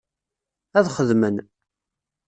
Ad 0.77 0.87
xedmen. 0.97 1.35